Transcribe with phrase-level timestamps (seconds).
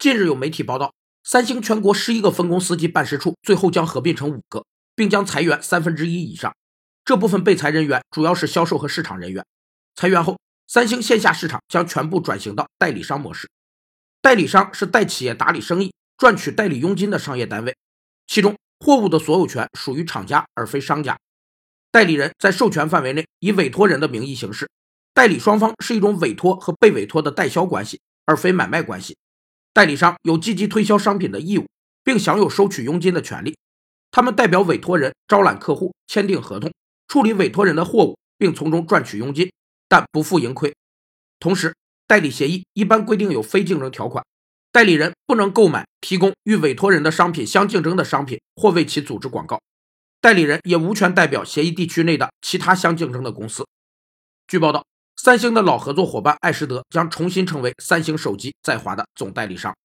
[0.00, 4.64] 近日有媒体报道，三星全国十一个分公司及办事处最后将合并成五个，
[4.96, 6.56] 并将裁员三分之一以上。
[7.04, 9.44] 这部分被裁人员主要是销售和市场人员。
[9.94, 13.50] 裁员后，三星线下市场将全部转型到代理商模式。
[14.22, 17.76] 代理商是代企业打理生意、赚取代理佣金的商业单位，
[18.26, 21.18] 其中货物的所有权属于厂家而非商家。
[21.92, 24.70] 代理人在授权范围内以委托人的名义行事，
[25.12, 29.14] 代理双方是一种委托和被委托的代销关系，而非买卖关系。
[29.72, 31.66] 代理商有积极推销商品的义务，
[32.02, 33.56] 并享有收取佣金的权利。
[34.10, 36.72] 他们代表委托人招揽客户、签订合同、
[37.06, 39.52] 处理委托人的货物，并从中赚取佣金，
[39.88, 40.74] 但不负盈亏。
[41.38, 41.74] 同时，
[42.08, 44.24] 代理协议一般规定有非竞争条款，
[44.72, 49.60] 代理人不能购买、提供与委托人的商品相竞争的商品或为其组织广告。
[50.20, 53.64] 代理人也无权代表协议地区内的其他相竞争的公司。
[54.48, 54.84] 据报道，
[55.22, 59.76] 三星的老合作伙伴爱仕德将重新成为三星手机在华的总代理商。